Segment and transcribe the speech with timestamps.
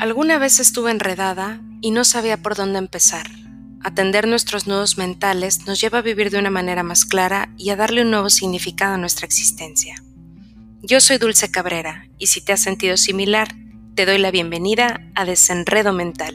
[0.00, 3.26] Alguna vez estuve enredada y no sabía por dónde empezar.
[3.82, 7.76] Atender nuestros nudos mentales nos lleva a vivir de una manera más clara y a
[7.76, 9.96] darle un nuevo significado a nuestra existencia.
[10.80, 13.48] Yo soy Dulce Cabrera y si te has sentido similar,
[13.94, 16.34] te doy la bienvenida a Desenredo Mental.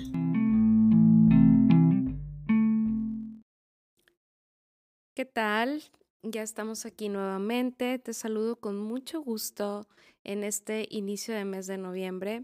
[5.15, 5.81] ¿Qué tal?
[6.21, 7.97] Ya estamos aquí nuevamente.
[7.97, 9.87] Te saludo con mucho gusto
[10.23, 12.43] en este inicio de mes de noviembre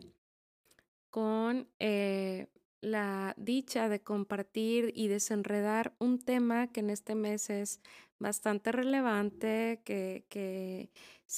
[1.12, 2.48] con eh,
[2.82, 7.80] la dicha de compartir y desenredar un tema que en este mes es
[8.18, 10.90] bastante relevante, que,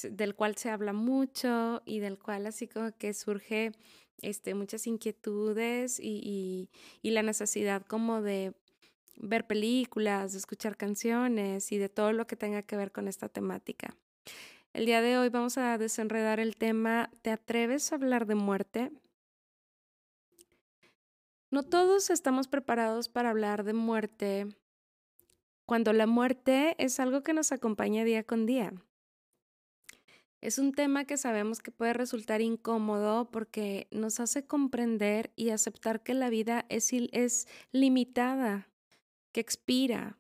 [0.04, 3.72] del cual se habla mucho y del cual así como que surge
[4.22, 6.70] este, muchas inquietudes y,
[7.02, 8.54] y la necesidad como de
[9.18, 13.30] ver películas, de escuchar canciones y de todo lo que tenga que ver con esta
[13.30, 13.96] temática.
[14.74, 18.92] El día de hoy vamos a desenredar el tema ¿Te atreves a hablar de muerte?
[21.54, 24.48] No todos estamos preparados para hablar de muerte
[25.68, 28.74] cuando la muerte es algo que nos acompaña día con día.
[30.42, 36.02] Es un tema que sabemos que puede resultar incómodo porque nos hace comprender y aceptar
[36.02, 38.68] que la vida es, limitada,
[39.32, 40.18] que expira.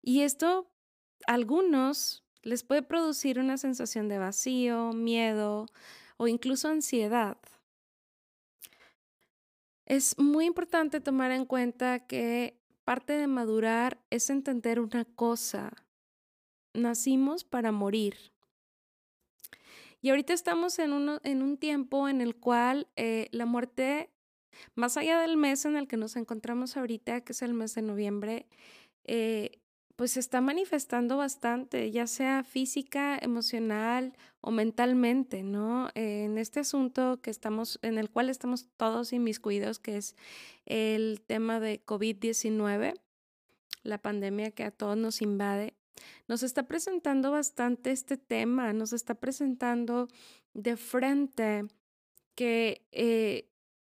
[0.00, 0.70] Y esto
[1.26, 5.66] a algunos les puede producir una sensación de vacío, miedo
[6.18, 7.36] o incluso ansiedad.
[9.90, 15.72] Es muy importante tomar en cuenta que parte de madurar es entender una cosa.
[16.74, 18.30] Nacimos para morir.
[20.00, 20.92] Y ahorita estamos en,
[21.24, 24.10] en un tiempo en el cual eh, la muerte,
[24.76, 27.82] más allá del mes en el que nos encontramos ahorita, que es el mes de
[27.82, 28.46] noviembre,
[29.02, 29.59] eh,
[30.00, 35.90] pues se está manifestando bastante, ya sea física, emocional o mentalmente, ¿no?
[35.94, 40.16] en este asunto que estamos, en el cual estamos todos inmiscuidos, que es
[40.64, 42.98] el tema de COVID-19,
[43.82, 45.74] la pandemia que a todos nos invade,
[46.28, 50.08] nos está presentando bastante este tema, nos está presentando
[50.54, 51.66] de frente
[52.34, 53.50] que eh,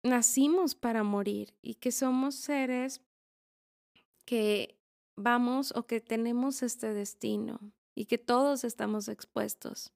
[0.04, 3.00] nacimos para morir y que somos seres
[4.26, 4.83] que
[5.16, 7.60] vamos o que tenemos este destino
[7.96, 9.92] y que todos estamos expuestos.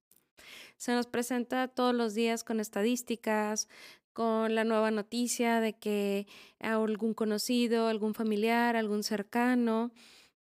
[0.78, 3.68] Se nos presenta todos los días con estadísticas,
[4.14, 6.28] con la nueva noticia de que
[6.60, 9.92] algún conocido, algún familiar, algún cercano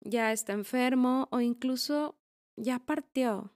[0.01, 2.15] ya está enfermo o incluso
[2.55, 3.51] ya partió.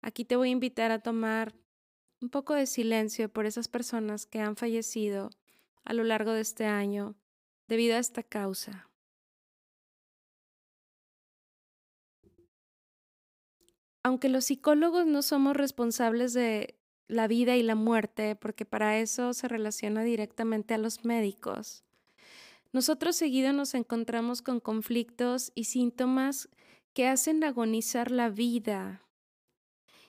[0.00, 1.54] Aquí te voy a invitar a tomar
[2.20, 5.30] un poco de silencio por esas personas que han fallecido
[5.84, 7.16] a lo largo de este año
[7.68, 8.88] debido a esta causa.
[14.04, 16.76] Aunque los psicólogos no somos responsables de
[17.08, 21.84] la vida y la muerte, porque para eso se relaciona directamente a los médicos,
[22.72, 26.50] nosotros seguido nos encontramos con conflictos y síntomas
[26.92, 29.02] que hacen agonizar la vida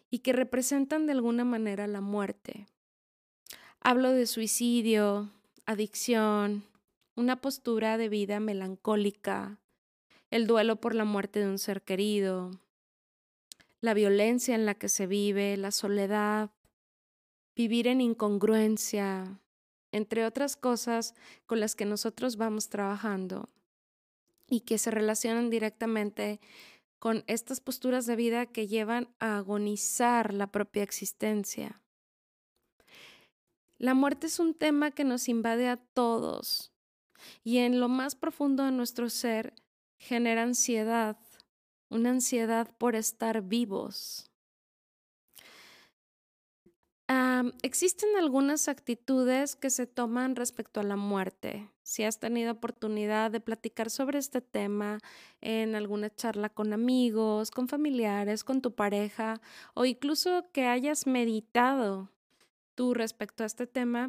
[0.10, 2.68] y que representan de alguna manera la muerte.
[3.80, 5.32] Hablo de suicidio,
[5.66, 6.66] adicción,
[7.16, 9.58] una postura de vida melancólica,
[10.32, 12.52] el duelo por la muerte de un ser querido,
[13.86, 16.52] la violencia en la que se vive, la soledad,
[17.56, 19.40] vivir en incongruencia,
[19.92, 21.14] entre otras cosas
[21.46, 23.48] con las que nosotros vamos trabajando
[24.50, 26.42] y que se relacionan directamente
[27.00, 31.82] con estas posturas de vida que llevan a agonizar la propia existencia.
[33.78, 36.74] La muerte es un tema que nos invade a todos
[37.44, 39.54] y en lo más profundo de nuestro ser
[39.98, 41.18] genera ansiedad,
[41.90, 44.30] una ansiedad por estar vivos.
[47.62, 51.70] existen algunas actitudes que se toman respecto a la muerte.
[51.84, 55.00] Si has tenido oportunidad de platicar sobre este tema
[55.42, 59.42] en alguna charla con amigos, con familiares, con tu pareja
[59.74, 62.10] o incluso que hayas meditado
[62.74, 64.08] tú respecto a este tema,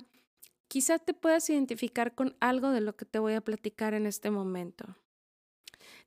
[0.68, 4.30] quizá te puedas identificar con algo de lo que te voy a platicar en este
[4.30, 4.96] momento.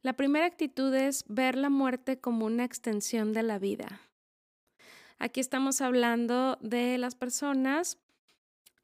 [0.02, 4.02] La primera actitud es ver la muerte como una extensión de la vida.
[5.18, 7.98] Aquí estamos hablando de las personas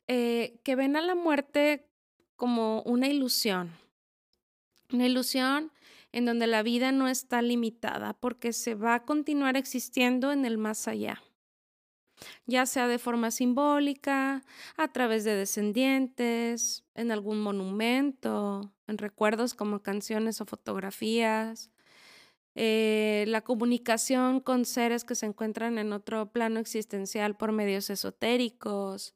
[0.08, 1.88] eh, que ven a la muerte
[2.36, 3.72] como una ilusión,
[4.92, 5.72] una ilusión
[6.12, 10.58] en donde la vida no está limitada porque se va a continuar existiendo en el
[10.58, 11.22] más allá
[12.46, 14.44] ya sea de forma simbólica,
[14.78, 21.72] a través de descendientes, en algún monumento, en recuerdos como canciones o fotografías,
[22.56, 29.14] eh, la comunicación con seres que se encuentran en otro plano existencial por medios esotéricos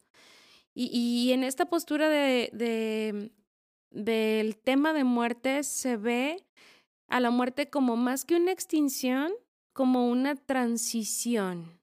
[0.75, 3.31] Y, en esta postura de,
[3.91, 6.45] del tema de muerte se ve
[7.07, 9.31] a la muerte como más que una extinción,
[9.73, 11.78] como una transición.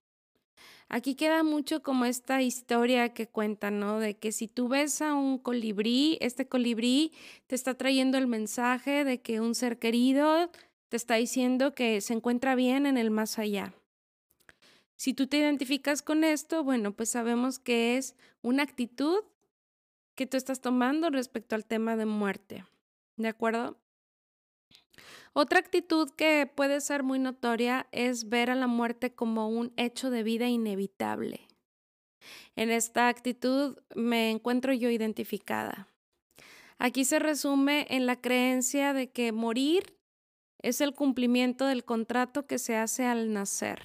[0.88, 3.99] Aquí queda mucho como esta historia que cuentan, ¿no?
[3.99, 7.12] De que si tú ves a un colibrí, este colibrí
[7.49, 10.50] te está trayendo el mensaje de que un ser querido
[10.88, 13.75] te está diciendo que se encuentra bien en el más allá.
[14.94, 19.25] Si tú te identificas con esto, bueno, pues sabemos que es una actitud
[20.15, 22.65] que tú estás tomando respecto al tema de muerte.
[23.17, 23.77] ¿De acuerdo?
[25.32, 30.10] Otra actitud que puede ser muy notoria es ver a la muerte como un hecho
[30.10, 31.46] de vida inevitable.
[32.56, 35.88] En esta actitud me encuentro yo identificada.
[36.78, 39.96] Aquí se resume en la creencia de que morir
[40.62, 43.82] es el cumplimiento del contrato que se hace al nacer.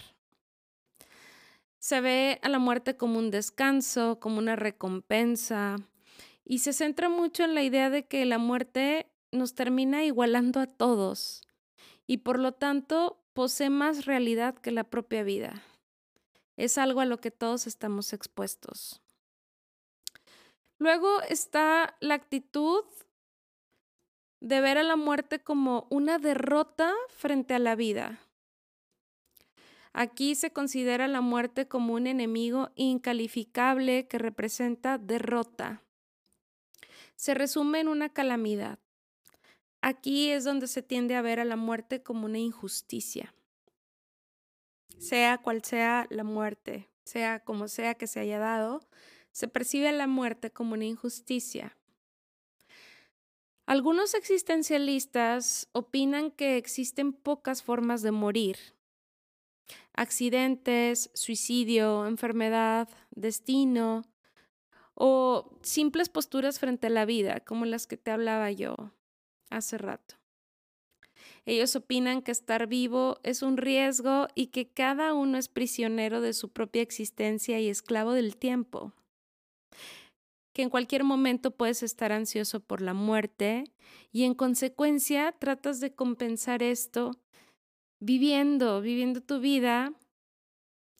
[1.79, 5.77] Se ve a la muerte como un descanso, como una recompensa,
[6.45, 10.67] y se centra mucho en la idea de que la muerte nos termina igualando a
[10.67, 11.43] todos
[12.07, 15.63] y por lo tanto posee más realidad que la propia vida.
[16.57, 19.01] Es algo a lo que todos estamos expuestos.
[20.77, 22.83] Luego está la actitud
[24.41, 28.19] de ver a la muerte como una derrota frente a la vida.
[29.93, 35.83] Aquí se considera la muerte como un enemigo incalificable que representa derrota.
[37.15, 38.79] Se resume en una calamidad.
[39.81, 43.33] Aquí es donde se tiende a ver a la muerte como una injusticia.
[44.99, 48.87] Sea cual sea la muerte, sea como sea que se haya dado,
[49.31, 51.75] se percibe a la muerte como una injusticia.
[53.65, 58.57] Algunos existencialistas opinan que existen pocas formas de morir.
[59.93, 64.03] Accidentes, suicidio, enfermedad, destino
[64.93, 68.91] o simples posturas frente a la vida, como las que te hablaba yo
[69.51, 70.15] hace rato.
[71.45, 76.33] Ellos opinan que estar vivo es un riesgo y que cada uno es prisionero de
[76.33, 78.93] su propia existencia y esclavo del tiempo
[80.53, 83.71] que en cualquier momento puedes estar ansioso por la muerte
[84.11, 87.11] y en consecuencia tratas de compensar esto
[87.99, 89.93] viviendo, viviendo tu vida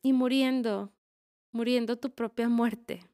[0.04, 0.92] y muriendo,
[1.52, 3.08] muriendo tu propia muerte,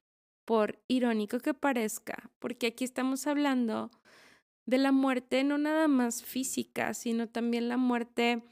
[0.46, 3.90] por irónico que parezca, porque aquí estamos hablando
[4.68, 8.44] de la muerte no nada más física, sino también la muerte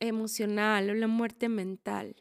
[0.00, 2.16] emocional o la muerte mental.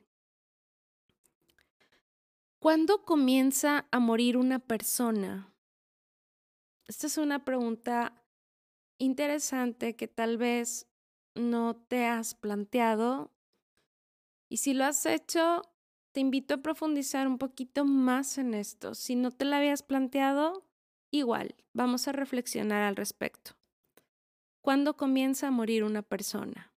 [2.59, 5.51] ¿Cuándo comienza a morir una persona?
[6.87, 8.21] Esta es una pregunta
[8.97, 10.87] interesante que tal vez
[11.33, 13.31] no te has planteado.
[14.49, 15.61] Y si lo has hecho,
[16.11, 18.93] te invito a profundizar un poquito más en esto.
[18.93, 20.65] Si no te lo habías planteado,
[21.11, 23.51] igual, vamos a reflexionar al respecto.
[24.61, 26.71] ¿Cuándo comienza a morir una persona?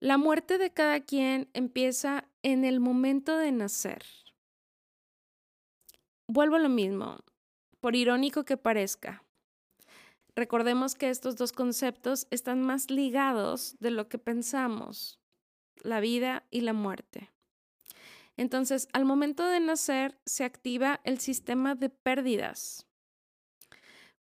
[0.00, 4.04] La muerte de cada quien empieza en el momento de nacer.
[6.26, 7.18] Vuelvo a lo mismo,
[7.80, 9.24] por irónico que parezca.
[10.34, 15.20] Recordemos que estos dos conceptos están más ligados de lo que pensamos,
[15.82, 17.31] la vida y la muerte.
[18.36, 22.86] Entonces, al momento de nacer se activa el sistema de pérdidas.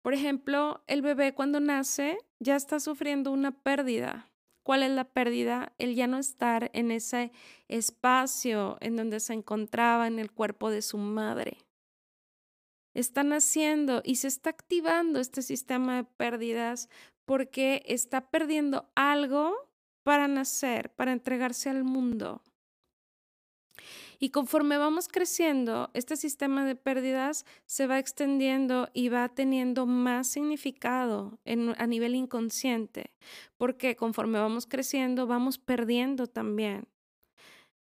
[0.01, 4.31] Por ejemplo, el bebé cuando nace ya está sufriendo una pérdida,
[4.67, 5.71] ¿Cuál es la pérdida?
[5.77, 7.31] El ya no estar en ese
[7.69, 11.59] espacio en donde se encontraba en el cuerpo de su madre.
[12.93, 16.89] Está naciendo y se está activando este sistema de pérdidas
[17.23, 19.55] porque está perdiendo algo
[20.03, 22.41] para nacer, para entregarse al mundo.
[24.19, 30.27] Y conforme vamos creciendo, este sistema de pérdidas se va extendiendo y va teniendo más
[30.27, 33.12] significado a nivel inconsciente,
[33.57, 36.88] porque conforme vamos creciendo, vamos perdiendo también.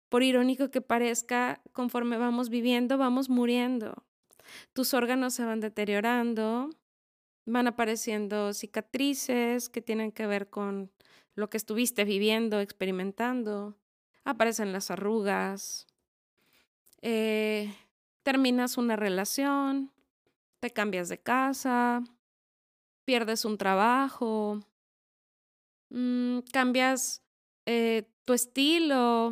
[0.09, 4.03] Por irónico que parezca, conforme vamos viviendo, vamos muriendo.
[4.73, 6.69] Tus órganos se van deteriorando,
[7.45, 10.91] van apareciendo cicatrices que tienen que ver con
[11.35, 13.75] lo que estuviste viviendo, experimentando.
[14.23, 15.87] Aparecen las arrugas,
[17.01, 17.73] eh,
[18.23, 19.91] terminas una relación,
[20.59, 22.03] te cambias de casa,
[23.05, 24.59] pierdes un trabajo,
[25.89, 27.23] mm, cambias
[27.65, 29.31] eh, tu estilo,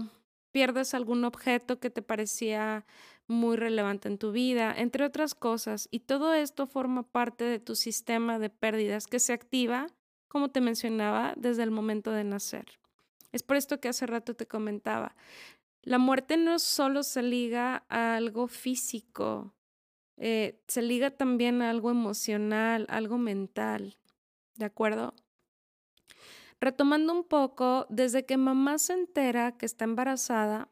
[0.52, 2.86] pierdes algún objeto que te parecía
[3.28, 5.88] muy relevante en tu vida, entre otras cosas.
[5.92, 9.88] Y todo esto forma parte de tu sistema de pérdidas que se activa,
[10.28, 12.79] como te mencionaba, desde el momento de nacer.
[13.32, 15.16] Es por esto que hace rato te comentaba.
[15.82, 19.54] La muerte no solo se liga a algo físico,
[20.18, 23.98] eh, se liga también a algo emocional, algo mental,
[24.56, 25.14] ¿de acuerdo?
[26.60, 30.68] Retomando un poco, desde que mamá se entera que está embarazada,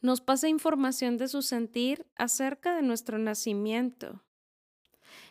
[0.00, 4.22] nos pasa información de su sentir acerca de nuestro nacimiento.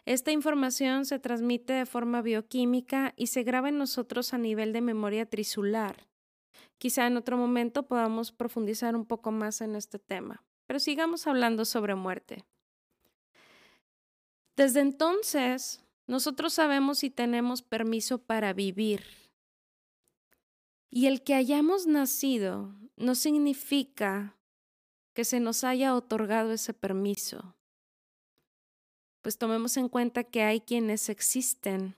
[0.06, 4.82] Esta información se transmite de forma bioquímica y se graba en nosotros a nivel de
[4.82, 6.08] memoria trisular.
[6.78, 11.66] Quizá en otro momento podamos profundizar un poco más en este tema, pero sigamos hablando
[11.66, 12.46] sobre muerte.
[14.56, 19.04] Desde entonces, nosotros sabemos si tenemos permiso para vivir.
[20.90, 24.38] Y el que hayamos nacido no significa
[25.14, 27.56] que se nos haya otorgado ese permiso.
[29.22, 31.96] Pues tomemos en cuenta que hay quienes existen,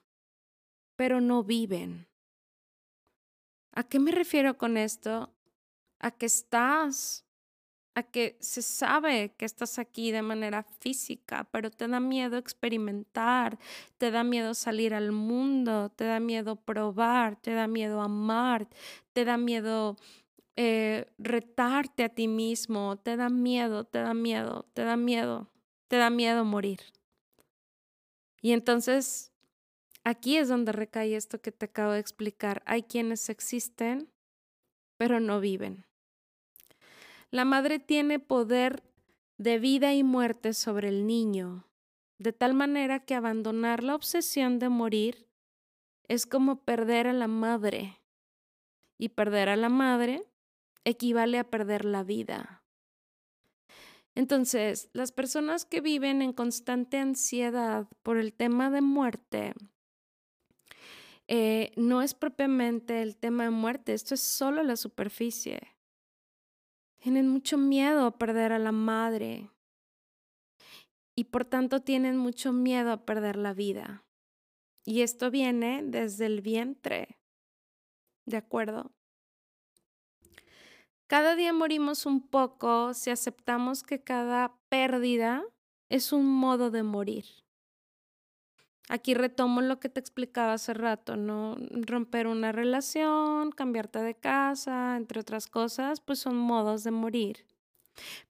[0.95, 2.07] pero no viven.
[3.77, 5.31] ¿A qué me refiero con esto?
[5.99, 7.27] A que estás,
[7.93, 13.59] a que se sabe que estás aquí de manera física, pero te da miedo experimentar,
[13.99, 18.67] te da miedo salir al mundo, te da miedo probar, te da miedo amar,
[19.13, 19.95] te da miedo
[20.55, 25.51] eh, retarte a ti mismo, te da miedo, te da miedo, te da miedo,
[25.87, 26.79] te da miedo morir.
[28.41, 29.31] Y entonces
[30.07, 32.63] aquí es donde recae esto que te acabo de explicar.
[32.65, 34.09] Hay quienes existen,
[34.97, 35.85] pero no viven.
[37.29, 38.83] La madre tiene poder
[39.37, 41.67] de vida y muerte sobre el niño,
[42.19, 45.27] de tal manera que abandonar la obsesión de morir
[46.07, 47.99] es como perder a la madre.
[48.97, 50.25] Y perder a la madre
[50.85, 52.63] equivale a perder la vida.
[54.15, 59.53] Entonces, las personas que viven en constante ansiedad por el tema de muerte,
[61.27, 65.75] eh, no es propiamente el tema de muerte, esto es solo la superficie.
[67.01, 69.51] Tienen mucho miedo a perder a la madre
[71.15, 74.05] y por tanto tienen mucho miedo a perder la vida.
[74.85, 77.19] Y esto viene desde el vientre,
[78.25, 78.91] ¿de acuerdo?
[81.07, 85.43] Cada día morimos un poco si aceptamos que cada pérdida
[85.89, 87.25] es un modo de morir.
[88.89, 91.57] Aquí retomo lo que te explicaba hace rato, ¿no?
[91.71, 97.45] Romper una relación, cambiarte de casa, entre otras cosas, pues son modos de morir.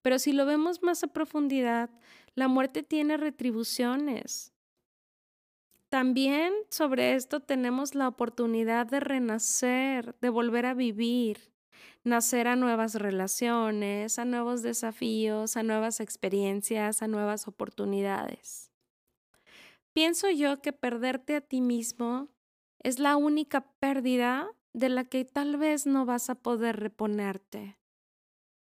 [0.01, 1.89] Pero si lo vemos más a profundidad,
[2.35, 4.53] la muerte tiene retribuciones.
[5.89, 11.53] También sobre esto tenemos la oportunidad de renacer, de volver a vivir,
[12.03, 18.66] nacer a nuevas relaciones, a nuevos desafíos, a nuevas experiencias, a nuevas oportunidades.
[19.97, 22.29] Pienso yo que perderte a ti mismo
[22.83, 27.79] es la única pérdida de la que tal vez no vas a poder reponerte.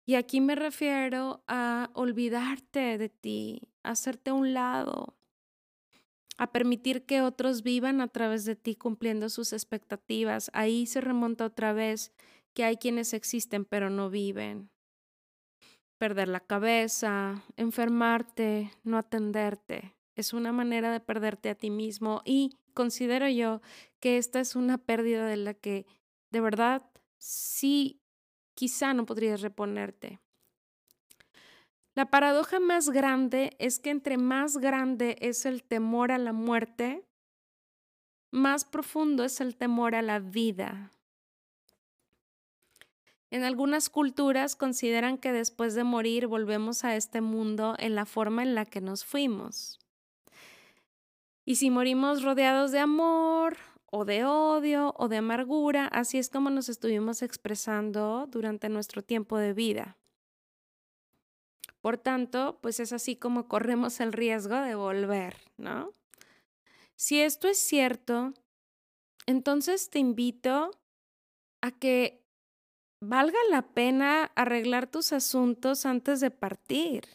[0.07, 5.19] Y aquí me refiero a olvidarte de ti, a hacerte a un lado,
[6.39, 10.49] a permitir que otros vivan a través de ti cumpliendo sus expectativas.
[10.55, 12.11] Ahí se remonta otra vez
[12.55, 14.71] que hay quienes existen pero no viven.
[15.99, 22.57] Perder la cabeza, enfermarte, no atenderte, es una manera de perderte a ti mismo y
[22.73, 23.61] considero yo
[23.99, 25.85] que esta es una pérdida de la que
[26.31, 28.01] de verdad sí
[28.53, 30.19] quizá no podrías reponerte.
[31.95, 37.05] La paradoja más grande es que entre más grande es el temor a la muerte,
[38.31, 40.93] más profundo es el temor a la vida.
[43.31, 48.43] En algunas culturas consideran que después de morir volvemos a este mundo en la forma
[48.43, 49.78] en la que nos fuimos.
[51.49, 56.51] Y si morimos rodeados de amor o de odio o de amargura, así es como
[56.51, 59.97] nos estuvimos expresando durante nuestro tiempo de vida.
[61.81, 65.95] Por tanto, pues es así como corremos el riesgo de volver, ¿no?
[66.95, 68.35] Si esto es cierto,
[69.25, 70.69] entonces te invito
[71.61, 72.23] a que
[73.01, 77.05] valga la pena arreglar tus asuntos antes de partir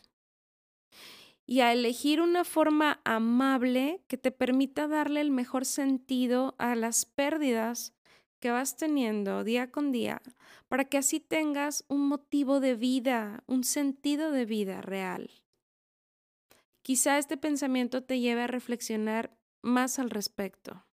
[1.47, 7.05] y a elegir una forma amable que te permita darle el mejor sentido a las
[7.05, 7.93] pérdidas
[8.41, 10.21] que vas teniendo día con día,
[10.69, 15.31] para que así tengas un motivo de vida, un sentido de vida real.
[16.83, 20.85] Quizá este pensamiento te lleve a reflexionar más al respecto.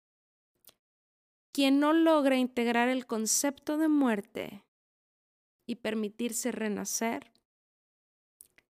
[1.53, 4.65] Quien no logra integrar el concepto de muerte
[5.67, 7.33] y permitirse renacer,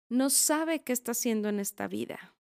[0.09, 2.35] no sabe qué está haciendo en esta vida.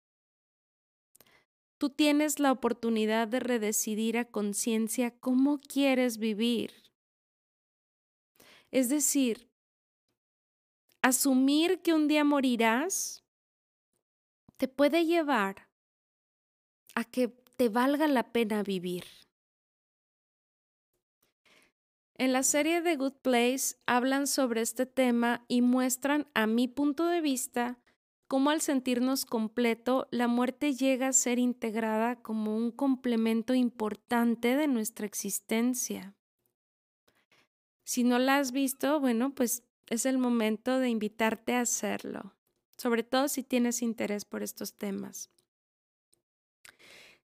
[1.78, 6.72] Tú tienes la oportunidad de redecidir a conciencia cómo quieres vivir.
[8.70, 9.50] Es decir,
[11.02, 13.24] asumir que un día morirás
[14.56, 15.68] te puede llevar
[16.94, 19.04] a que te valga la pena vivir.
[22.18, 27.04] En la serie The Good Place hablan sobre este tema y muestran, a mi punto
[27.04, 27.78] de vista,
[28.26, 34.66] cómo al sentirnos completo, la muerte llega a ser integrada como un complemento importante de
[34.66, 36.14] nuestra existencia.
[37.84, 42.34] Si no la has visto, bueno, pues es el momento de invitarte a hacerlo,
[42.78, 45.30] sobre todo si tienes interés por estos temas.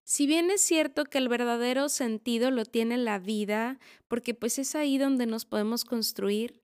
[0.03, 4.75] Si bien es cierto que el verdadero sentido lo tiene la vida, porque pues es
[4.75, 6.61] ahí donde nos podemos construir,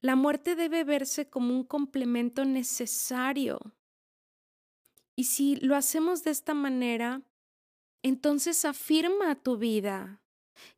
[0.00, 3.60] la muerte debe verse como un complemento necesario.
[5.14, 7.22] Y si lo hacemos de esta manera,
[8.02, 10.20] entonces afirma tu vida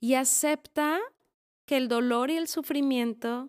[0.01, 1.01] y acepta
[1.67, 3.47] que el dolor y el sufrimiento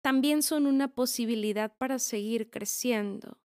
[0.00, 3.38] también son una posibilidad para seguir creciendo.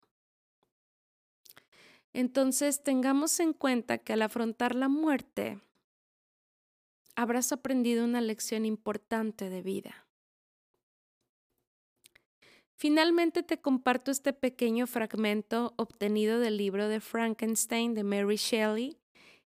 [2.12, 5.61] Entonces tengamos en cuenta que al afrontar la muerte,
[7.15, 10.07] habrás aprendido una lección importante de vida.
[12.77, 18.97] Finalmente te comparto este pequeño fragmento obtenido del libro de Frankenstein de Mary Shelley,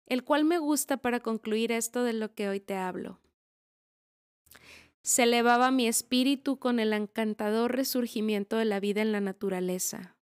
[0.07, 3.21] el cual me gusta para concluir esto de lo que hoy te hablo.
[5.02, 10.17] Se elevaba mi espíritu con el encantador resurgimiento de la vida en la naturaleza.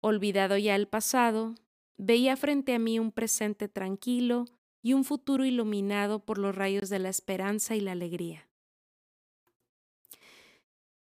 [0.00, 1.54] Olvidado ya el pasado,
[1.96, 4.44] veía frente a mí un presente tranquilo
[4.82, 8.48] y un futuro iluminado por los rayos de la esperanza y la alegría.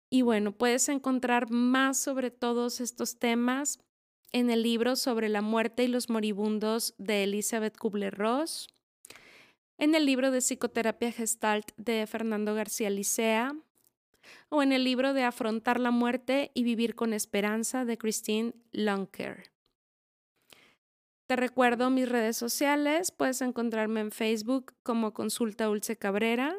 [0.10, 3.80] Y bueno, puedes encontrar más sobre todos estos temas
[4.32, 8.68] en el libro sobre la muerte y los moribundos de Elizabeth Kubler-Ross,
[9.78, 13.56] en el libro de psicoterapia gestalt de Fernando García Licea,
[14.50, 19.52] o en el libro de Afrontar la muerte y vivir con esperanza de Christine Lunker.
[21.28, 26.58] Te recuerdo mis redes sociales, puedes encontrarme en Facebook como Consulta Dulce Cabrera,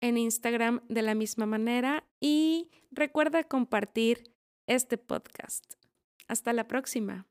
[0.00, 4.34] en Instagram de la misma manera y recuerda compartir
[4.66, 5.74] este podcast.
[6.26, 7.29] Hasta la próxima.